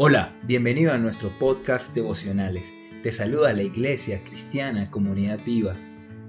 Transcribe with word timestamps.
Hola, 0.00 0.32
bienvenido 0.44 0.92
a 0.92 0.98
nuestro 0.98 1.28
podcast 1.40 1.92
devocionales. 1.92 2.72
Te 3.02 3.10
saluda 3.10 3.52
la 3.52 3.64
Iglesia 3.64 4.22
Cristiana 4.22 4.92
Comunidad 4.92 5.40
Viva. 5.44 5.74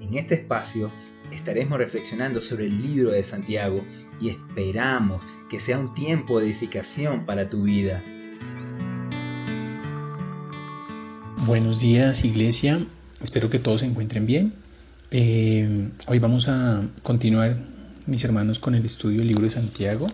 En 0.01 0.15
este 0.15 0.33
espacio 0.33 0.91
estaremos 1.31 1.77
reflexionando 1.77 2.41
sobre 2.41 2.65
el 2.65 2.81
libro 2.81 3.11
de 3.11 3.23
Santiago 3.23 3.85
y 4.19 4.29
esperamos 4.29 5.23
que 5.51 5.59
sea 5.59 5.77
un 5.77 5.93
tiempo 5.93 6.39
de 6.39 6.47
edificación 6.47 7.27
para 7.27 7.47
tu 7.47 7.61
vida. 7.61 8.03
Buenos 11.45 11.79
días 11.79 12.25
Iglesia, 12.25 12.79
espero 13.21 13.51
que 13.51 13.59
todos 13.59 13.81
se 13.81 13.85
encuentren 13.85 14.25
bien. 14.25 14.53
Eh, 15.11 15.89
hoy 16.07 16.17
vamos 16.17 16.47
a 16.47 16.81
continuar, 17.03 17.55
mis 18.07 18.23
hermanos, 18.23 18.57
con 18.57 18.73
el 18.73 18.83
estudio 18.83 19.19
del 19.19 19.27
libro 19.27 19.43
de 19.43 19.51
Santiago. 19.51 20.07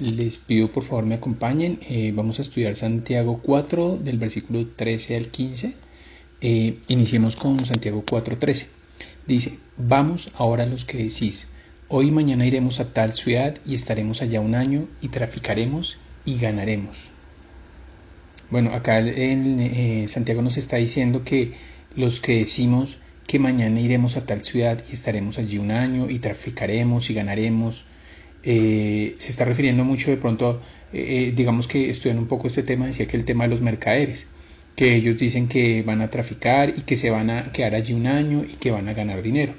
Les 0.00 0.38
pido 0.38 0.72
por 0.72 0.84
favor 0.84 1.06
me 1.06 1.14
acompañen. 1.14 1.78
Eh, 1.88 2.12
vamos 2.14 2.38
a 2.38 2.42
estudiar 2.42 2.76
Santiago 2.76 3.40
4 3.42 3.98
del 3.98 4.18
versículo 4.18 4.66
13 4.66 5.16
al 5.16 5.28
15. 5.28 5.74
Eh, 6.40 6.78
iniciemos 6.88 7.36
con 7.36 7.64
Santiago 7.64 8.04
4.13. 8.04 8.66
Dice, 9.26 9.58
vamos 9.76 10.30
ahora 10.34 10.66
los 10.66 10.84
que 10.84 10.98
decís, 10.98 11.46
hoy 11.88 12.08
y 12.08 12.10
mañana 12.10 12.44
iremos 12.44 12.80
a 12.80 12.92
tal 12.92 13.12
ciudad 13.12 13.56
y 13.64 13.74
estaremos 13.74 14.20
allá 14.20 14.40
un 14.40 14.54
año 14.54 14.86
y 15.00 15.08
traficaremos 15.08 15.96
y 16.24 16.38
ganaremos. 16.38 17.08
Bueno, 18.50 18.74
acá 18.74 18.98
en 18.98 19.60
eh, 19.60 20.06
Santiago 20.08 20.42
nos 20.42 20.56
está 20.56 20.76
diciendo 20.76 21.24
que 21.24 21.52
los 21.96 22.20
que 22.20 22.38
decimos 22.38 22.98
que 23.26 23.38
mañana 23.38 23.80
iremos 23.80 24.16
a 24.16 24.26
tal 24.26 24.42
ciudad 24.42 24.82
y 24.90 24.92
estaremos 24.92 25.38
allí 25.38 25.58
un 25.58 25.70
año 25.70 26.10
y 26.10 26.18
traficaremos 26.18 27.08
y 27.08 27.14
ganaremos, 27.14 27.86
eh, 28.44 29.14
se 29.18 29.30
está 29.30 29.44
refiriendo 29.44 29.84
mucho 29.84 30.10
de 30.10 30.16
pronto, 30.16 30.60
eh, 30.92 31.32
digamos 31.34 31.66
que 31.66 31.90
estudiando 31.90 32.22
un 32.22 32.28
poco 32.28 32.46
este 32.46 32.62
tema, 32.62 32.86
decía 32.86 33.06
que 33.06 33.16
el 33.16 33.24
tema 33.24 33.44
de 33.44 33.50
los 33.50 33.60
mercaderes, 33.60 34.26
que 34.76 34.94
ellos 34.96 35.16
dicen 35.16 35.48
que 35.48 35.82
van 35.82 36.00
a 36.00 36.10
traficar 36.10 36.70
y 36.76 36.82
que 36.82 36.96
se 36.96 37.10
van 37.10 37.30
a 37.30 37.52
quedar 37.52 37.74
allí 37.74 37.94
un 37.94 38.06
año 38.06 38.44
y 38.44 38.56
que 38.56 38.70
van 38.70 38.88
a 38.88 38.92
ganar 38.92 39.22
dinero. 39.22 39.54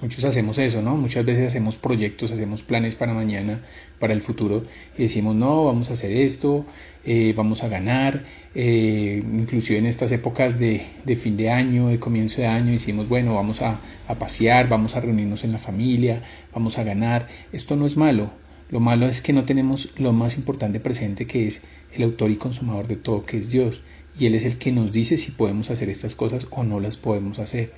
Muchos 0.00 0.24
hacemos 0.24 0.58
eso, 0.58 0.80
¿no? 0.80 0.96
Muchas 0.96 1.24
veces 1.24 1.48
hacemos 1.48 1.76
proyectos, 1.76 2.30
hacemos 2.30 2.62
planes 2.62 2.94
para 2.94 3.14
mañana, 3.14 3.62
para 3.98 4.12
el 4.12 4.20
futuro, 4.20 4.62
y 4.96 5.02
decimos, 5.02 5.34
no, 5.34 5.64
vamos 5.64 5.90
a 5.90 5.94
hacer 5.94 6.12
esto, 6.12 6.64
eh, 7.04 7.34
vamos 7.36 7.64
a 7.64 7.68
ganar. 7.68 8.24
Eh, 8.54 9.20
inclusive 9.24 9.76
en 9.76 9.86
estas 9.86 10.12
épocas 10.12 10.60
de, 10.60 10.86
fin 11.16 11.36
de 11.36 11.50
año, 11.50 11.88
de 11.88 11.98
comienzo 11.98 12.40
de 12.40 12.46
año, 12.46 12.70
decimos, 12.70 13.08
bueno, 13.08 13.34
vamos 13.34 13.60
a, 13.60 13.80
a 14.06 14.14
pasear, 14.14 14.68
vamos 14.68 14.94
a 14.94 15.00
reunirnos 15.00 15.42
en 15.42 15.50
la 15.50 15.58
familia, 15.58 16.22
vamos 16.54 16.78
a 16.78 16.84
ganar. 16.84 17.26
Esto 17.52 17.74
no 17.74 17.84
es 17.84 17.96
malo. 17.96 18.30
Lo 18.70 18.78
malo 18.78 19.06
es 19.06 19.20
que 19.20 19.32
no 19.32 19.44
tenemos 19.44 19.88
lo 19.96 20.12
más 20.12 20.36
importante 20.36 20.78
presente, 20.78 21.26
que 21.26 21.48
es 21.48 21.60
el 21.92 22.04
autor 22.04 22.30
y 22.30 22.36
consumador 22.36 22.86
de 22.86 22.96
todo, 22.96 23.24
que 23.24 23.38
es 23.38 23.50
Dios. 23.50 23.82
Y 24.16 24.26
Él 24.26 24.36
es 24.36 24.44
el 24.44 24.58
que 24.58 24.70
nos 24.70 24.92
dice 24.92 25.16
si 25.16 25.32
podemos 25.32 25.70
hacer 25.70 25.88
estas 25.88 26.14
cosas 26.14 26.46
o 26.50 26.62
no 26.62 26.78
las 26.78 26.96
podemos 26.96 27.40
hacer. 27.40 27.72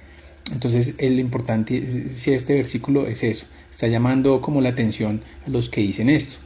Entonces, 0.53 0.97
lo 0.99 1.21
importante, 1.21 2.09
si 2.09 2.33
este 2.33 2.55
versículo 2.55 3.07
es 3.07 3.23
eso, 3.23 3.47
está 3.71 3.87
llamando 3.87 4.41
como 4.41 4.61
la 4.61 4.71
atención 4.71 5.23
a 5.47 5.51
los 5.51 5.69
que 5.69 5.81
dicen 5.81 6.09
esto. 6.09 6.39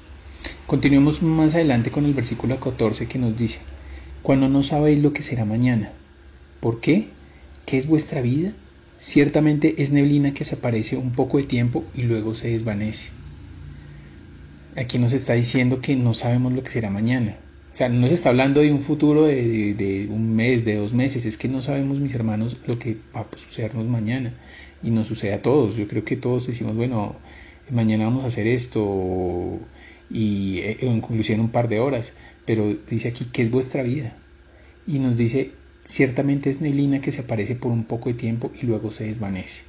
Continuemos 0.66 1.22
más 1.22 1.54
adelante 1.54 1.90
con 1.90 2.04
el 2.04 2.14
versículo 2.14 2.60
14 2.60 3.06
que 3.06 3.18
nos 3.18 3.36
dice, 3.36 3.60
cuando 4.22 4.48
no 4.48 4.62
sabéis 4.62 5.00
lo 5.00 5.12
que 5.12 5.22
será 5.22 5.44
mañana. 5.44 5.92
¿Por 6.60 6.80
qué? 6.80 7.08
¿Qué 7.66 7.78
es 7.78 7.86
vuestra 7.86 8.20
vida? 8.20 8.52
Ciertamente 8.98 9.82
es 9.82 9.90
neblina 9.90 10.34
que 10.34 10.44
se 10.44 10.54
aparece 10.54 10.96
un 10.96 11.12
poco 11.12 11.38
de 11.38 11.44
tiempo 11.44 11.84
y 11.94 12.02
luego 12.02 12.34
se 12.34 12.48
desvanece. 12.48 13.10
Aquí 14.76 14.98
nos 14.98 15.12
está 15.12 15.34
diciendo 15.34 15.80
que 15.80 15.96
no 15.96 16.14
sabemos 16.14 16.52
lo 16.52 16.62
que 16.62 16.70
será 16.70 16.90
mañana. 16.90 17.36
O 17.74 17.76
sea, 17.76 17.88
no 17.88 18.06
se 18.06 18.14
está 18.14 18.28
hablando 18.28 18.60
de 18.60 18.70
un 18.70 18.80
futuro 18.80 19.24
de, 19.24 20.06
un 20.08 20.36
mes, 20.36 20.64
de 20.64 20.76
dos 20.76 20.92
meses, 20.92 21.24
es 21.24 21.36
que 21.36 21.48
no 21.48 21.60
sabemos, 21.60 21.98
mis 21.98 22.14
hermanos, 22.14 22.56
lo 22.68 22.78
que 22.78 22.98
va 23.12 23.22
a 23.22 23.36
sucedernos 23.36 23.84
mañana. 23.86 24.32
Y 24.84 24.92
nos 24.92 25.08
sucede 25.08 25.34
a 25.34 25.42
todos. 25.42 25.74
Yo 25.74 25.88
creo 25.88 26.04
que 26.04 26.14
todos 26.14 26.46
decimos, 26.46 26.76
bueno, 26.76 27.16
mañana 27.70 28.04
vamos 28.04 28.22
a 28.22 28.28
hacer 28.28 28.46
esto, 28.46 29.58
y 30.08 30.58
eh, 30.60 30.78
en 30.82 31.00
conclusión 31.00 31.40
un 31.40 31.48
par 31.48 31.68
de 31.68 31.80
horas. 31.80 32.12
Pero 32.46 32.72
dice 32.88 33.08
aquí, 33.08 33.24
¿qué 33.32 33.42
es 33.42 33.50
vuestra 33.50 33.82
vida? 33.82 34.16
Y 34.86 35.00
nos 35.00 35.16
dice, 35.16 35.50
ciertamente 35.84 36.50
es 36.50 36.60
neblina 36.60 37.00
que 37.00 37.10
se 37.10 37.22
aparece 37.22 37.56
por 37.56 37.72
un 37.72 37.82
poco 37.82 38.08
de 38.08 38.14
tiempo 38.14 38.52
y 38.54 38.66
luego 38.66 38.92
se 38.92 39.06
desvanece. 39.06 39.64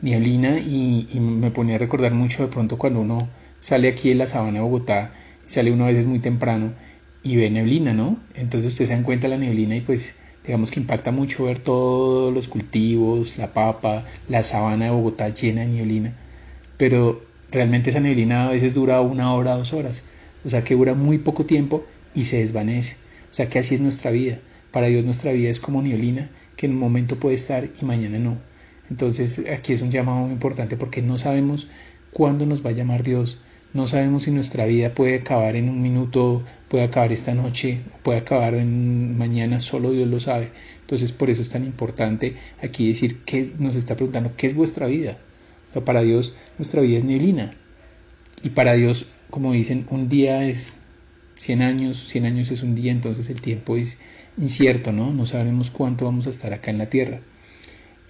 Neblina, 0.00 0.58
y, 0.60 1.08
y 1.12 1.20
me 1.20 1.50
ponía 1.50 1.74
a 1.74 1.78
recordar 1.78 2.14
mucho 2.14 2.42
de 2.42 2.48
pronto 2.48 2.78
cuando 2.78 3.02
uno 3.02 3.28
sale 3.60 3.88
aquí 3.88 4.10
en 4.10 4.16
la 4.16 4.26
sabana 4.26 4.60
de 4.60 4.64
Bogotá, 4.64 5.12
sale 5.46 5.70
uno 5.70 5.84
a 5.84 5.88
veces 5.88 6.06
muy 6.06 6.18
temprano, 6.18 6.72
y 7.22 7.36
ve 7.36 7.50
neblina, 7.50 7.92
¿no? 7.92 8.18
Entonces 8.34 8.72
usted 8.72 8.86
se 8.86 8.96
da 8.96 9.02
cuenta 9.02 9.28
de 9.28 9.36
la 9.36 9.44
neblina 9.44 9.76
y 9.76 9.80
pues 9.80 10.14
digamos 10.44 10.70
que 10.70 10.80
impacta 10.80 11.12
mucho 11.12 11.44
ver 11.44 11.60
todos 11.60 12.34
los 12.34 12.48
cultivos, 12.48 13.38
la 13.38 13.52
papa, 13.52 14.04
la 14.28 14.42
sabana 14.42 14.86
de 14.86 14.90
Bogotá 14.90 15.28
llena 15.28 15.62
de 15.62 15.68
neblina, 15.68 16.14
pero 16.76 17.22
realmente 17.50 17.90
esa 17.90 18.00
neblina 18.00 18.48
a 18.48 18.50
veces 18.50 18.74
dura 18.74 19.00
una 19.00 19.34
hora, 19.34 19.56
dos 19.56 19.72
horas, 19.72 20.02
o 20.44 20.50
sea 20.50 20.64
que 20.64 20.74
dura 20.74 20.94
muy 20.94 21.18
poco 21.18 21.46
tiempo 21.46 21.84
y 22.14 22.24
se 22.24 22.38
desvanece, 22.38 22.96
o 23.30 23.34
sea 23.34 23.48
que 23.48 23.58
así 23.60 23.76
es 23.76 23.80
nuestra 23.80 24.10
vida, 24.10 24.38
para 24.72 24.88
Dios 24.88 25.04
nuestra 25.04 25.32
vida 25.32 25.50
es 25.50 25.60
como 25.60 25.80
neblina 25.82 26.28
que 26.56 26.66
en 26.66 26.72
un 26.72 26.78
momento 26.78 27.20
puede 27.20 27.36
estar 27.36 27.68
y 27.80 27.84
mañana 27.84 28.18
no. 28.18 28.36
Entonces 28.90 29.42
aquí 29.50 29.72
es 29.72 29.82
un 29.82 29.90
llamado 29.90 30.18
muy 30.18 30.32
importante 30.32 30.76
porque 30.76 31.02
no 31.02 31.18
sabemos 31.18 31.68
cuándo 32.12 32.46
nos 32.46 32.64
va 32.64 32.70
a 32.70 32.74
llamar 32.74 33.02
Dios, 33.02 33.38
no 33.74 33.86
sabemos 33.86 34.24
si 34.24 34.30
nuestra 34.30 34.66
vida 34.66 34.94
puede 34.94 35.16
acabar 35.16 35.56
en 35.56 35.68
un 35.68 35.80
minuto, 35.80 36.42
puede 36.68 36.84
acabar 36.84 37.10
esta 37.10 37.34
noche, 37.34 37.80
puede 38.02 38.18
acabar 38.18 38.54
en 38.54 39.16
mañana, 39.16 39.60
solo 39.60 39.92
Dios 39.92 40.08
lo 40.08 40.20
sabe. 40.20 40.50
Entonces 40.80 41.12
por 41.12 41.30
eso 41.30 41.40
es 41.40 41.48
tan 41.48 41.64
importante 41.64 42.36
aquí 42.62 42.88
decir 42.88 43.20
que 43.24 43.52
nos 43.58 43.76
está 43.76 43.94
preguntando, 43.94 44.32
¿qué 44.36 44.46
es 44.46 44.54
vuestra 44.54 44.86
vida? 44.86 45.18
para 45.80 46.02
Dios 46.02 46.34
nuestra 46.58 46.82
vida 46.82 46.98
es 46.98 47.04
neblina. 47.04 47.54
Y 48.42 48.50
para 48.50 48.74
Dios, 48.74 49.06
como 49.30 49.52
dicen, 49.52 49.86
un 49.88 50.10
día 50.10 50.44
es 50.44 50.76
100 51.36 51.62
años, 51.62 52.08
100 52.08 52.26
años 52.26 52.50
es 52.50 52.62
un 52.62 52.74
día, 52.74 52.92
entonces 52.92 53.30
el 53.30 53.40
tiempo 53.40 53.78
es 53.78 53.96
incierto, 54.36 54.92
¿no? 54.92 55.12
No 55.14 55.24
sabemos 55.24 55.70
cuánto 55.70 56.04
vamos 56.04 56.26
a 56.26 56.30
estar 56.30 56.52
acá 56.52 56.70
en 56.70 56.78
la 56.78 56.90
tierra. 56.90 57.20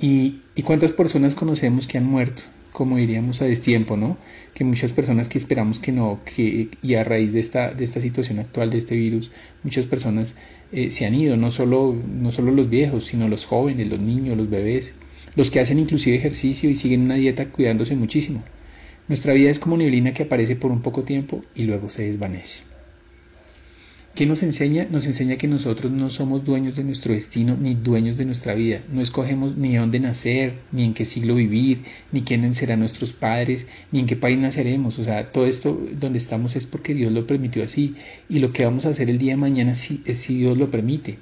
¿Y, 0.01 0.41
y 0.57 0.63
cuántas 0.63 0.91
personas 0.91 1.37
conocemos 1.37 1.87
que 1.87 1.99
han 1.99 2.07
muerto? 2.07 2.43
Como 2.73 2.97
diríamos 2.97 3.43
a 3.43 3.45
destiempo, 3.45 3.97
¿no? 3.97 4.17
Que 4.55 4.65
muchas 4.65 4.93
personas 4.93 5.29
que 5.29 5.39
esperamos 5.39 5.79
que 5.79 5.93
no, 5.93 6.21
que 6.25 6.69
y 6.83 6.95
a 6.95 7.05
raíz 7.05 7.33
de 7.33 7.41
esta, 7.41 7.73
de 7.73 7.85
esta 7.85 8.01
situación 8.01 8.39
actual 8.39 8.71
de 8.71 8.79
este 8.79 8.97
virus, 8.97 9.31
muchas 9.63 9.87
personas 9.87 10.35
eh, 10.73 10.91
se 10.91 11.07
han 11.07 11.15
ido, 11.15 11.37
no 11.37 11.51
solo, 11.51 11.95
no 11.95 12.33
solo 12.33 12.51
los 12.51 12.71
viejos, 12.71 13.05
sino 13.07 13.29
los 13.29 13.45
jóvenes, 13.45 13.89
los 13.89 14.01
niños, 14.01 14.37
los 14.37 14.49
bebés, 14.49 14.95
los 15.37 15.51
que 15.51 15.61
hacen 15.61 15.79
inclusive 15.79 16.17
ejercicio 16.17 16.71
y 16.71 16.77
siguen 16.77 17.03
una 17.03 17.15
dieta 17.15 17.49
cuidándose 17.49 17.95
muchísimo. 17.95 18.43
Nuestra 19.09 19.35
vida 19.35 19.51
es 19.51 19.59
como 19.59 19.77
neblina 19.77 20.15
que 20.15 20.23
aparece 20.23 20.57
por 20.57 20.71
un 20.71 20.81
poco 20.81 21.05
tiempo 21.05 21.43
y 21.55 21.65
luego 21.65 21.91
se 21.91 22.05
desvanece. 22.05 22.63
¿Qué 24.15 24.27
nos 24.27 24.43
enseña? 24.43 24.87
Nos 24.91 25.07
enseña 25.07 25.37
que 25.37 25.49
nosotros 25.49 25.91
no 25.91 26.11
somos 26.11 26.45
dueños 26.45 26.77
de 26.77 26.85
nuestro 26.85 27.15
destino 27.15 27.57
ni 27.59 27.75
dueños 27.75 28.19
de 28.19 28.27
nuestra 28.27 28.53
vida. 28.53 28.83
No 28.93 29.01
escogemos 29.01 29.57
ni 29.57 29.75
dónde 29.77 30.01
nacer, 30.01 30.53
ni 30.71 30.85
en 30.85 30.93
qué 30.93 31.07
siglo 31.07 31.37
vivir, 31.37 31.85
ni 32.13 32.21
quiénes 32.21 32.59
serán 32.59 32.81
nuestros 32.81 33.15
padres, 33.15 33.67
ni 33.91 34.01
en 34.01 34.07
qué 34.07 34.17
país 34.17 34.39
naceremos. 34.39 34.99
O 34.99 35.05
sea, 35.05 35.33
todo 35.33 35.47
esto 35.47 35.81
donde 35.99 36.19
estamos 36.19 36.57
es 36.57 36.67
porque 36.67 36.93
Dios 36.93 37.11
lo 37.11 37.27
permitió 37.27 37.65
así. 37.65 37.95
Y 38.29 38.41
lo 38.41 38.53
que 38.53 38.67
vamos 38.67 38.85
a 38.85 38.91
hacer 38.91 39.09
el 39.09 39.17
día 39.17 39.33
de 39.33 39.39
mañana 39.39 39.75
sí, 39.75 40.03
es 40.05 40.19
si 40.19 40.37
Dios 40.37 40.59
lo 40.59 40.71
permite. 40.71 41.17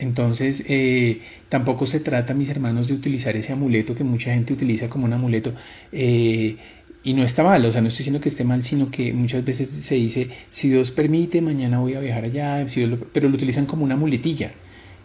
Entonces, 0.00 0.64
eh, 0.68 1.20
tampoco 1.48 1.86
se 1.86 2.00
trata, 2.00 2.34
mis 2.34 2.48
hermanos, 2.48 2.88
de 2.88 2.94
utilizar 2.94 3.36
ese 3.36 3.52
amuleto 3.52 3.94
que 3.94 4.04
mucha 4.04 4.32
gente 4.32 4.52
utiliza 4.52 4.88
como 4.88 5.06
un 5.06 5.12
amuleto. 5.12 5.52
Eh, 5.92 6.56
y 7.04 7.14
no 7.14 7.22
está 7.22 7.44
mal, 7.44 7.64
o 7.64 7.72
sea, 7.72 7.80
no 7.80 7.88
estoy 7.88 7.98
diciendo 7.98 8.20
que 8.20 8.28
esté 8.28 8.44
mal, 8.44 8.62
sino 8.64 8.90
que 8.90 9.12
muchas 9.12 9.44
veces 9.44 9.70
se 9.70 9.94
dice, 9.94 10.28
si 10.50 10.68
Dios 10.68 10.90
permite, 10.90 11.40
mañana 11.40 11.78
voy 11.78 11.94
a 11.94 12.00
viajar 12.00 12.24
allá, 12.24 12.66
pero 13.12 13.28
lo 13.28 13.34
utilizan 13.34 13.66
como 13.66 13.84
una 13.84 13.96
muletilla. 13.96 14.50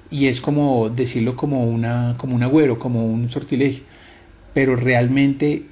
Y 0.10 0.28
es 0.28 0.42
como 0.42 0.90
decirlo 0.90 1.36
como, 1.36 1.66
una, 1.66 2.16
como 2.18 2.36
un 2.36 2.44
agüero, 2.44 2.78
como 2.78 3.06
un 3.06 3.30
sortilegio. 3.30 3.84
Pero 4.54 4.75
realmente 4.75 5.63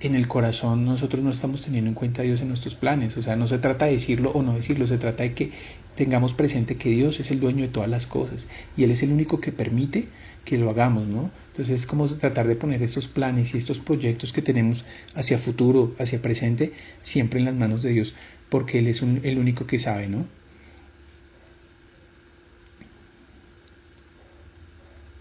en 0.00 0.14
el 0.14 0.28
corazón 0.28 0.84
nosotros 0.84 1.22
no 1.22 1.30
estamos 1.30 1.62
teniendo 1.62 1.88
en 1.88 1.94
cuenta 1.94 2.22
a 2.22 2.24
Dios 2.24 2.40
en 2.40 2.48
nuestros 2.48 2.74
planes. 2.74 3.16
O 3.16 3.22
sea, 3.22 3.36
no 3.36 3.46
se 3.46 3.58
trata 3.58 3.86
de 3.86 3.92
decirlo 3.92 4.30
o 4.32 4.42
no 4.42 4.54
decirlo, 4.54 4.86
se 4.86 4.98
trata 4.98 5.22
de 5.22 5.34
que 5.34 5.52
tengamos 5.96 6.34
presente 6.34 6.76
que 6.76 6.90
Dios 6.90 7.18
es 7.18 7.30
el 7.30 7.40
dueño 7.40 7.62
de 7.62 7.68
todas 7.68 7.88
las 7.88 8.06
cosas 8.06 8.46
y 8.76 8.84
Él 8.84 8.90
es 8.90 9.02
el 9.02 9.10
único 9.10 9.40
que 9.40 9.50
permite 9.50 10.08
que 10.44 10.58
lo 10.58 10.70
hagamos, 10.70 11.08
¿no? 11.08 11.30
Entonces 11.48 11.80
es 11.80 11.86
como 11.86 12.06
tratar 12.06 12.46
de 12.46 12.54
poner 12.54 12.82
estos 12.82 13.08
planes 13.08 13.54
y 13.54 13.58
estos 13.58 13.80
proyectos 13.80 14.32
que 14.32 14.42
tenemos 14.42 14.84
hacia 15.14 15.38
futuro, 15.38 15.94
hacia 15.98 16.22
presente, 16.22 16.72
siempre 17.02 17.40
en 17.40 17.46
las 17.46 17.54
manos 17.54 17.82
de 17.82 17.90
Dios, 17.90 18.14
porque 18.48 18.78
Él 18.78 18.86
es 18.86 19.02
el 19.02 19.38
único 19.38 19.66
que 19.66 19.78
sabe, 19.78 20.06
¿no? 20.06 20.26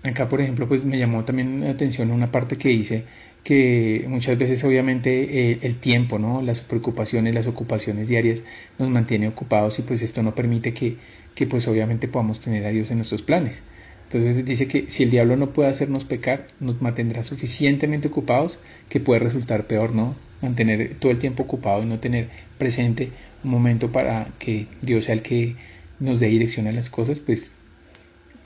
Acá, 0.09 0.29
por 0.29 0.41
ejemplo, 0.41 0.67
pues 0.67 0.85
me 0.85 0.97
llamó 0.97 1.23
también 1.23 1.61
la 1.61 1.71
atención 1.71 2.11
una 2.11 2.31
parte 2.31 2.57
que 2.57 2.69
dice 2.69 3.05
que 3.43 4.05
muchas 4.07 4.37
veces 4.37 4.63
obviamente 4.63 5.51
eh, 5.51 5.59
el 5.61 5.75
tiempo, 5.75 6.17
¿no? 6.17 6.41
las 6.41 6.61
preocupaciones, 6.61 7.35
las 7.35 7.45
ocupaciones 7.45 8.07
diarias 8.07 8.43
nos 8.79 8.89
mantiene 8.89 9.27
ocupados 9.27 9.77
y 9.77 9.83
pues 9.83 10.01
esto 10.01 10.23
no 10.23 10.33
permite 10.33 10.73
que, 10.73 10.97
que 11.35 11.45
pues 11.45 11.67
obviamente 11.67 12.07
podamos 12.07 12.39
tener 12.39 12.65
a 12.65 12.69
Dios 12.69 12.89
en 12.89 12.97
nuestros 12.97 13.21
planes. 13.21 13.61
Entonces 14.05 14.45
dice 14.45 14.67
que 14.67 14.89
si 14.89 15.03
el 15.03 15.11
diablo 15.11 15.35
no 15.35 15.51
puede 15.51 15.69
hacernos 15.69 16.05
pecar, 16.05 16.47
nos 16.59 16.81
mantendrá 16.81 17.23
suficientemente 17.23 18.07
ocupados 18.07 18.59
que 18.89 18.99
puede 18.99 19.19
resultar 19.19 19.65
peor, 19.67 19.93
¿no? 19.93 20.15
Mantener 20.41 20.95
todo 20.99 21.11
el 21.11 21.19
tiempo 21.19 21.43
ocupado 21.43 21.83
y 21.83 21.85
no 21.85 21.99
tener 21.99 22.29
presente 22.57 23.11
un 23.43 23.51
momento 23.51 23.91
para 23.91 24.29
que 24.39 24.67
Dios 24.81 25.05
sea 25.05 25.13
el 25.13 25.21
que 25.21 25.55
nos 25.99 26.19
dé 26.19 26.27
dirección 26.27 26.67
a 26.67 26.71
las 26.71 26.89
cosas, 26.89 27.19
pues 27.19 27.51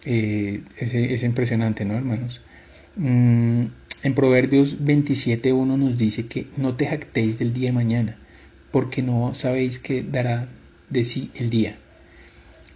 eh, 0.05 0.61
es, 0.77 1.23
impresionante, 1.23 1.85
¿no, 1.85 1.95
hermanos? 1.95 2.41
Mm, 2.95 3.65
en 4.03 4.13
Proverbios 4.15 4.79
27.1 4.79 5.77
nos 5.77 5.97
dice 5.97 6.27
que 6.27 6.47
no 6.57 6.75
te 6.75 6.87
jactéis 6.87 7.37
del 7.37 7.53
día 7.53 7.69
de 7.69 7.73
mañana, 7.73 8.17
porque 8.71 9.01
no 9.01 9.33
sabéis 9.33 9.79
qué 9.79 10.03
dará 10.03 10.47
de 10.89 11.03
sí 11.03 11.31
el 11.35 11.49
día. 11.49 11.77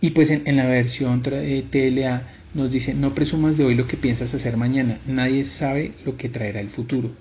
Y 0.01 0.11
pues 0.11 0.31
en, 0.31 0.55
la 0.57 0.65
versión 0.65 1.21
eh, 1.25 1.63
TLA 1.69 2.23
nos 2.53 2.71
dice, 2.71 2.93
no 2.93 3.15
presumas 3.15 3.57
de 3.57 3.63
hoy 3.63 3.75
lo 3.75 3.87
que 3.87 3.97
piensas 3.97 4.33
hacer 4.33 4.57
mañana, 4.57 4.99
nadie 5.07 5.45
sabe 5.45 5.91
lo 6.05 6.17
que 6.17 6.29
traerá 6.29 6.59
el 6.59 6.69
futuro. 6.69 7.11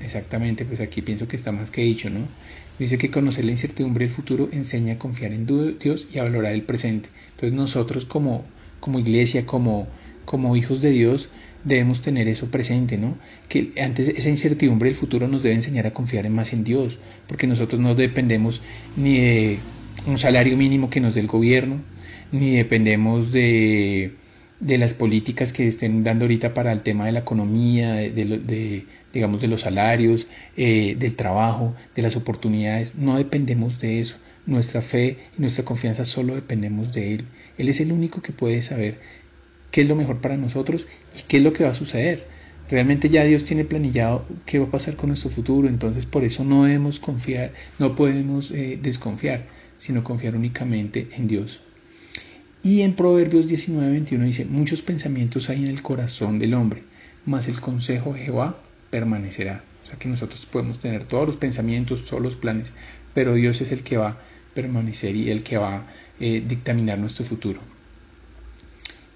Exactamente, 0.00 0.64
pues 0.64 0.80
aquí 0.80 1.00
pienso 1.00 1.26
que 1.26 1.36
está 1.36 1.52
más 1.52 1.70
que 1.70 1.82
dicho, 1.82 2.10
¿no? 2.10 2.28
Dice 2.78 2.98
que 2.98 3.10
conocer 3.10 3.46
la 3.46 3.52
incertidumbre 3.52 4.04
del 4.04 4.14
futuro 4.14 4.50
enseña 4.52 4.94
a 4.94 4.98
confiar 4.98 5.32
en 5.32 5.46
Dios 5.78 6.08
y 6.12 6.18
a 6.18 6.24
valorar 6.24 6.52
el 6.52 6.62
presente. 6.62 7.08
Entonces 7.30 7.52
nosotros 7.52 8.04
como, 8.04 8.44
como 8.80 8.98
iglesia, 8.98 9.46
como, 9.46 9.86
como 10.26 10.54
hijos 10.54 10.82
de 10.82 10.90
Dios, 10.90 11.30
debemos 11.64 12.02
tener 12.02 12.28
eso 12.28 12.50
presente, 12.50 12.98
¿no? 12.98 13.16
Que 13.48 13.72
antes 13.80 14.08
esa 14.08 14.28
incertidumbre 14.28 14.90
del 14.90 14.98
futuro 14.98 15.28
nos 15.28 15.42
debe 15.42 15.54
enseñar 15.54 15.86
a 15.86 15.92
confiar 15.92 16.28
más 16.28 16.52
en 16.52 16.62
Dios, 16.62 16.98
porque 17.26 17.46
nosotros 17.46 17.80
no 17.80 17.94
dependemos 17.94 18.60
ni 18.96 19.18
de 19.18 19.58
un 20.06 20.18
salario 20.18 20.56
mínimo 20.58 20.90
que 20.90 21.00
nos 21.00 21.14
dé 21.14 21.22
el 21.22 21.26
gobierno, 21.26 21.80
ni 22.32 22.50
dependemos 22.56 23.32
de, 23.32 24.12
de 24.60 24.78
las 24.78 24.94
políticas 24.94 25.52
que 25.52 25.68
estén 25.68 26.02
dando 26.02 26.24
ahorita 26.24 26.54
para 26.54 26.72
el 26.72 26.82
tema 26.82 27.06
de 27.06 27.12
la 27.12 27.20
economía, 27.20 27.94
de, 27.94 28.86
digamos 29.12 29.40
de 29.40 29.48
los 29.48 29.62
salarios, 29.62 30.28
eh, 30.56 30.96
del 30.98 31.14
trabajo, 31.14 31.74
de 31.94 32.02
las 32.02 32.16
oportunidades. 32.16 32.94
No 32.94 33.18
dependemos 33.18 33.78
de 33.80 34.00
eso. 34.00 34.16
Nuestra 34.46 34.80
fe 34.80 35.18
y 35.36 35.40
nuestra 35.40 35.64
confianza 35.64 36.04
solo 36.04 36.34
dependemos 36.34 36.92
de 36.92 37.14
Él. 37.14 37.24
Él 37.58 37.68
es 37.68 37.80
el 37.80 37.92
único 37.92 38.22
que 38.22 38.32
puede 38.32 38.62
saber 38.62 39.00
qué 39.70 39.82
es 39.82 39.88
lo 39.88 39.96
mejor 39.96 40.20
para 40.20 40.36
nosotros 40.36 40.86
y 41.18 41.22
qué 41.26 41.38
es 41.38 41.42
lo 41.42 41.52
que 41.52 41.64
va 41.64 41.70
a 41.70 41.74
suceder. 41.74 42.26
Realmente 42.70 43.08
ya 43.08 43.24
Dios 43.24 43.44
tiene 43.44 43.64
planillado 43.64 44.24
qué 44.44 44.58
va 44.58 44.66
a 44.66 44.70
pasar 44.70 44.96
con 44.96 45.08
nuestro 45.08 45.30
futuro, 45.30 45.68
entonces 45.68 46.06
por 46.06 46.24
eso 46.24 46.44
no 46.44 46.64
debemos 46.64 46.98
confiar, 46.98 47.52
no 47.78 47.94
podemos 47.94 48.50
eh, 48.50 48.78
desconfiar, 48.82 49.44
sino 49.78 50.02
confiar 50.02 50.34
únicamente 50.34 51.08
en 51.16 51.28
Dios. 51.28 51.60
Y 52.66 52.82
en 52.82 52.94
Proverbios 52.94 53.46
19:21 53.46 54.24
dice, 54.24 54.44
muchos 54.44 54.82
pensamientos 54.82 55.48
hay 55.50 55.62
en 55.62 55.70
el 55.70 55.82
corazón 55.82 56.40
del 56.40 56.52
hombre, 56.54 56.82
mas 57.24 57.46
el 57.46 57.60
consejo 57.60 58.14
de 58.14 58.24
Jehová 58.24 58.58
permanecerá. 58.90 59.62
O 59.84 59.86
sea 59.86 59.96
que 60.00 60.08
nosotros 60.08 60.44
podemos 60.46 60.80
tener 60.80 61.04
todos 61.04 61.28
los 61.28 61.36
pensamientos, 61.36 62.04
todos 62.04 62.20
los 62.20 62.34
planes, 62.34 62.72
pero 63.14 63.34
Dios 63.34 63.60
es 63.60 63.70
el 63.70 63.84
que 63.84 63.98
va 63.98 64.08
a 64.08 64.18
permanecer 64.52 65.14
y 65.14 65.30
el 65.30 65.44
que 65.44 65.58
va 65.58 65.76
a 65.76 65.86
eh, 66.18 66.42
dictaminar 66.44 66.98
nuestro 66.98 67.24
futuro. 67.24 67.60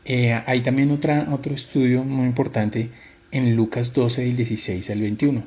Eh, 0.04 0.40
hay 0.46 0.60
también 0.60 0.92
otra, 0.92 1.26
otro 1.32 1.52
estudio 1.52 2.04
muy 2.04 2.26
importante 2.26 2.90
en 3.32 3.56
Lucas 3.56 3.92
12, 3.92 4.26
del 4.26 4.36
16 4.36 4.90
al 4.90 5.00
21, 5.00 5.42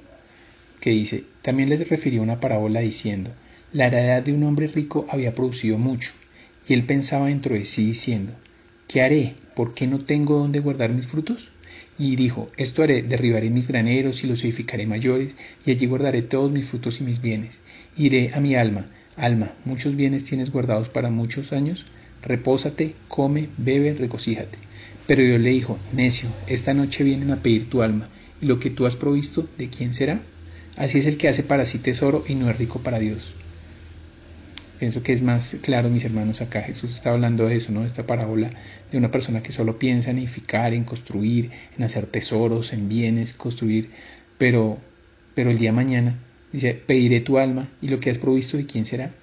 que 0.81 0.89
dice, 0.89 1.23
también 1.41 1.69
les 1.69 1.87
refirió 1.87 2.21
una 2.21 2.41
parábola 2.41 2.81
diciendo, 2.81 3.31
la 3.71 3.87
heredad 3.87 4.23
de 4.23 4.33
un 4.33 4.43
hombre 4.43 4.67
rico 4.67 5.07
había 5.09 5.33
producido 5.33 5.77
mucho 5.77 6.11
y 6.67 6.73
él 6.73 6.85
pensaba 6.85 7.27
dentro 7.27 7.55
de 7.55 7.65
sí 7.65 7.85
diciendo, 7.85 8.33
¿qué 8.87 9.01
haré? 9.01 9.35
¿Por 9.55 9.73
qué 9.73 9.87
no 9.87 9.99
tengo 9.99 10.37
dónde 10.37 10.59
guardar 10.59 10.91
mis 10.91 11.07
frutos? 11.07 11.49
Y 11.99 12.15
dijo, 12.15 12.49
esto 12.57 12.83
haré, 12.83 13.03
derribaré 13.03 13.49
mis 13.49 13.67
graneros 13.67 14.23
y 14.23 14.27
los 14.27 14.43
edificaré 14.43 14.87
mayores, 14.87 15.35
y 15.65 15.71
allí 15.71 15.85
guardaré 15.85 16.21
todos 16.21 16.51
mis 16.51 16.65
frutos 16.65 16.99
y 16.99 17.03
mis 17.03 17.21
bienes. 17.21 17.59
Iré 17.97 18.31
a 18.33 18.39
mi 18.39 18.55
alma, 18.55 18.87
alma, 19.15 19.53
muchos 19.65 19.95
bienes 19.95 20.25
tienes 20.25 20.51
guardados 20.51 20.89
para 20.89 21.09
muchos 21.09 21.53
años, 21.53 21.85
repósate, 22.23 22.95
come, 23.07 23.49
bebe, 23.57 23.93
regocíjate. 23.93 24.57
Pero 25.05 25.21
Dios 25.21 25.41
le 25.41 25.49
dijo, 25.49 25.77
necio, 25.91 26.29
esta 26.47 26.73
noche 26.73 27.03
vienen 27.03 27.31
a 27.31 27.37
pedir 27.37 27.69
tu 27.69 27.81
alma, 27.81 28.07
y 28.41 28.45
lo 28.45 28.59
que 28.59 28.69
tú 28.69 28.85
has 28.85 28.95
provisto, 28.95 29.47
¿de 29.57 29.69
quién 29.69 29.93
será? 29.93 30.21
Así 30.75 30.97
es 30.97 31.05
el 31.05 31.17
que 31.17 31.27
hace 31.27 31.43
para 31.43 31.65
sí 31.65 31.77
tesoro 31.77 32.23
y 32.27 32.35
no 32.35 32.49
es 32.49 32.57
rico 32.57 32.79
para 32.79 32.99
Dios. 32.99 33.35
Pienso 34.83 35.01
que 35.01 35.13
es 35.13 35.21
más 35.21 35.55
claro, 35.61 35.89
mis 35.89 36.03
hermanos, 36.03 36.41
acá 36.41 36.61
Jesús 36.61 36.91
está 36.91 37.11
hablando 37.11 37.47
de 37.47 37.55
eso, 37.55 37.71
¿no? 37.71 37.85
Esta 37.85 38.05
parábola 38.05 38.49
de 38.91 38.97
una 38.97 39.11
persona 39.11 39.41
que 39.41 39.53
solo 39.53 39.79
piensa 39.79 40.11
en 40.11 40.17
edificar, 40.17 40.73
en 40.73 40.83
construir, 40.83 41.51
en 41.77 41.85
hacer 41.85 42.05
tesoros, 42.07 42.73
en 42.73 42.89
bienes, 42.89 43.31
construir, 43.31 43.91
pero, 44.37 44.77
pero 45.35 45.51
el 45.51 45.57
día 45.57 45.71
mañana 45.71 46.19
dice, 46.51 46.73
pediré 46.73 47.21
tu 47.21 47.37
alma 47.37 47.69
y 47.81 47.87
lo 47.87 48.01
que 48.01 48.09
has 48.09 48.17
provisto 48.17 48.57
de 48.57 48.65
quién 48.65 48.85
será. 48.85 49.13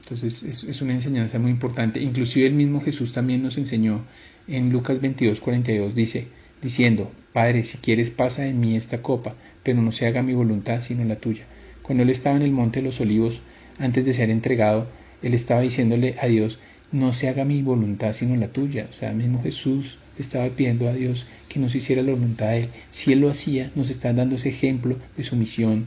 Entonces 0.00 0.42
es, 0.42 0.64
es, 0.64 0.82
una 0.82 0.94
enseñanza 0.94 1.38
muy 1.38 1.52
importante. 1.52 2.00
Inclusive 2.00 2.48
el 2.48 2.54
mismo 2.54 2.80
Jesús 2.80 3.12
también 3.12 3.44
nos 3.44 3.58
enseñó 3.58 4.04
en 4.48 4.72
Lucas 4.72 5.00
22, 5.00 5.38
42, 5.38 5.94
dice, 5.94 6.26
diciendo, 6.60 7.12
Padre, 7.32 7.62
si 7.62 7.78
quieres 7.78 8.10
pasa 8.10 8.42
de 8.42 8.52
mí 8.52 8.74
esta 8.74 9.00
copa, 9.00 9.36
pero 9.62 9.80
no 9.80 9.92
se 9.92 10.08
haga 10.08 10.24
mi 10.24 10.34
voluntad 10.34 10.82
sino 10.82 11.04
la 11.04 11.14
tuya. 11.14 11.44
Cuando 11.82 12.02
él 12.02 12.10
estaba 12.10 12.34
en 12.34 12.42
el 12.42 12.50
monte 12.50 12.80
de 12.80 12.86
los 12.86 13.00
olivos, 13.00 13.40
antes 13.78 14.04
de 14.04 14.12
ser 14.12 14.30
entregado, 14.30 14.88
él 15.22 15.34
estaba 15.34 15.60
diciéndole 15.60 16.16
a 16.20 16.26
Dios, 16.26 16.58
no 16.92 17.12
se 17.12 17.28
haga 17.28 17.44
mi 17.44 17.62
voluntad 17.62 18.12
sino 18.12 18.36
la 18.36 18.48
tuya. 18.48 18.86
O 18.88 18.92
sea, 18.92 19.12
mismo 19.12 19.42
Jesús 19.42 19.98
le 20.16 20.22
estaba 20.22 20.48
pidiendo 20.50 20.88
a 20.88 20.92
Dios 20.92 21.26
que 21.48 21.58
nos 21.58 21.74
hiciera 21.74 22.02
la 22.02 22.12
voluntad 22.12 22.50
de 22.50 22.60
Él. 22.60 22.68
Si 22.90 23.12
Él 23.12 23.20
lo 23.20 23.30
hacía, 23.30 23.70
nos 23.74 23.90
está 23.90 24.12
dando 24.12 24.36
ese 24.36 24.50
ejemplo 24.50 24.96
de 25.16 25.24
sumisión 25.24 25.86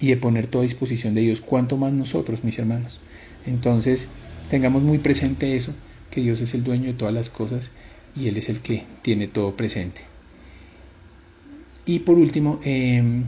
y 0.00 0.08
de 0.08 0.16
poner 0.16 0.46
toda 0.46 0.64
disposición 0.64 1.14
de 1.14 1.20
Dios. 1.20 1.40
¿Cuánto 1.40 1.76
más 1.76 1.92
nosotros, 1.92 2.44
mis 2.44 2.58
hermanos? 2.58 3.00
Entonces, 3.46 4.08
tengamos 4.50 4.82
muy 4.82 4.98
presente 4.98 5.54
eso, 5.54 5.74
que 6.10 6.20
Dios 6.20 6.40
es 6.40 6.54
el 6.54 6.64
dueño 6.64 6.88
de 6.88 6.94
todas 6.94 7.14
las 7.14 7.30
cosas 7.30 7.70
y 8.16 8.28
Él 8.28 8.36
es 8.36 8.48
el 8.48 8.60
que 8.60 8.84
tiene 9.02 9.28
todo 9.28 9.56
presente. 9.56 10.02
Y 11.84 12.00
por 12.00 12.16
último, 12.16 12.60
eh, 12.64 13.24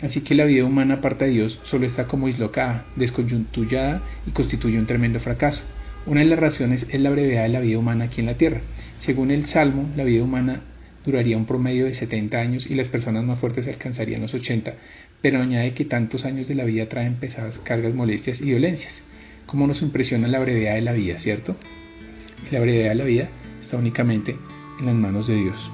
Así 0.00 0.20
que 0.20 0.34
la 0.34 0.44
vida 0.44 0.64
humana 0.64 0.94
aparte 0.94 1.24
de 1.24 1.32
Dios 1.32 1.58
solo 1.62 1.84
está 1.84 2.06
como 2.06 2.28
dislocada, 2.28 2.86
descoyuntullada 2.94 4.02
y 4.26 4.30
constituye 4.30 4.78
un 4.78 4.86
tremendo 4.86 5.18
fracaso. 5.18 5.64
Una 6.06 6.20
de 6.20 6.26
las 6.26 6.38
razones 6.38 6.86
es 6.90 7.00
la 7.00 7.10
brevedad 7.10 7.42
de 7.42 7.48
la 7.48 7.60
vida 7.60 7.78
humana 7.78 8.04
aquí 8.04 8.20
en 8.20 8.26
la 8.26 8.36
Tierra. 8.36 8.60
Según 8.98 9.30
el 9.30 9.44
Salmo, 9.44 9.90
la 9.96 10.04
vida 10.04 10.22
humana 10.22 10.62
duraría 11.04 11.36
un 11.36 11.46
promedio 11.46 11.86
de 11.86 11.94
70 11.94 12.38
años 12.38 12.66
y 12.66 12.74
las 12.74 12.88
personas 12.88 13.24
más 13.24 13.38
fuertes 13.38 13.66
alcanzarían 13.66 14.20
los 14.20 14.34
80, 14.34 14.74
pero 15.20 15.42
añade 15.42 15.74
que 15.74 15.84
tantos 15.84 16.24
años 16.24 16.48
de 16.48 16.54
la 16.54 16.64
vida 16.64 16.88
traen 16.88 17.16
pesadas 17.16 17.58
cargas, 17.58 17.94
molestias 17.94 18.40
y 18.40 18.52
dolencias. 18.52 19.02
¿Cómo 19.46 19.66
nos 19.66 19.82
impresiona 19.82 20.28
la 20.28 20.38
brevedad 20.38 20.74
de 20.74 20.82
la 20.82 20.92
vida, 20.92 21.18
cierto? 21.18 21.56
La 22.50 22.60
brevedad 22.60 22.90
de 22.90 22.94
la 22.94 23.04
vida 23.04 23.28
está 23.60 23.76
únicamente 23.76 24.36
en 24.78 24.86
las 24.86 24.94
manos 24.94 25.26
de 25.26 25.34
Dios. 25.34 25.70